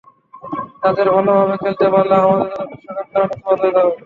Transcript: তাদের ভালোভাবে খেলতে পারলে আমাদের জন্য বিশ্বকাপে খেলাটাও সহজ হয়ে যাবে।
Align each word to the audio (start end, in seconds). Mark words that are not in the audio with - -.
তাদের 0.81 1.07
ভালোভাবে 1.15 1.55
খেলতে 1.63 1.85
পারলে 1.93 2.15
আমাদের 2.17 2.47
জন্য 2.49 2.65
বিশ্বকাপে 2.71 3.05
খেলাটাও 3.07 3.39
সহজ 3.41 3.57
হয়ে 3.61 3.75
যাবে। 3.77 3.91